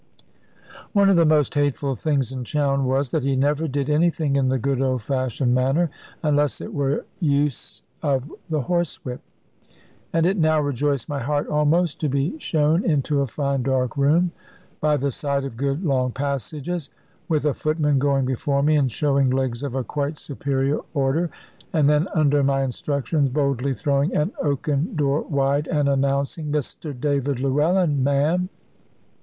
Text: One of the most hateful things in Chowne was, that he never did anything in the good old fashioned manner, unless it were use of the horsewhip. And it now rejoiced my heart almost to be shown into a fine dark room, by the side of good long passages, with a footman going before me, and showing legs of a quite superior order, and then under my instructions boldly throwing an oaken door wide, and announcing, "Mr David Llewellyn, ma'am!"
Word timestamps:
One 0.93 1.09
of 1.09 1.15
the 1.15 1.27
most 1.27 1.53
hateful 1.53 1.93
things 1.93 2.31
in 2.31 2.43
Chowne 2.43 2.85
was, 2.85 3.11
that 3.11 3.23
he 3.23 3.35
never 3.35 3.67
did 3.67 3.87
anything 3.87 4.35
in 4.35 4.47
the 4.47 4.57
good 4.57 4.81
old 4.81 5.03
fashioned 5.03 5.53
manner, 5.53 5.91
unless 6.23 6.59
it 6.59 6.73
were 6.73 7.05
use 7.19 7.83
of 8.01 8.23
the 8.49 8.61
horsewhip. 8.63 9.19
And 10.11 10.25
it 10.25 10.37
now 10.37 10.59
rejoiced 10.59 11.07
my 11.07 11.19
heart 11.19 11.45
almost 11.49 11.99
to 11.99 12.09
be 12.09 12.39
shown 12.39 12.83
into 12.83 13.21
a 13.21 13.27
fine 13.27 13.61
dark 13.61 13.95
room, 13.95 14.31
by 14.79 14.97
the 14.97 15.11
side 15.11 15.45
of 15.45 15.55
good 15.55 15.85
long 15.85 16.11
passages, 16.11 16.89
with 17.29 17.45
a 17.45 17.53
footman 17.53 17.99
going 17.99 18.25
before 18.25 18.63
me, 18.63 18.77
and 18.77 18.91
showing 18.91 19.29
legs 19.29 19.61
of 19.61 19.75
a 19.75 19.83
quite 19.83 20.17
superior 20.17 20.79
order, 20.95 21.29
and 21.73 21.87
then 21.87 22.07
under 22.15 22.41
my 22.43 22.63
instructions 22.63 23.29
boldly 23.29 23.75
throwing 23.75 24.15
an 24.15 24.31
oaken 24.41 24.95
door 24.95 25.21
wide, 25.21 25.67
and 25.67 25.87
announcing, 25.87 26.51
"Mr 26.51 26.99
David 26.99 27.39
Llewellyn, 27.39 28.03
ma'am!" 28.03 28.49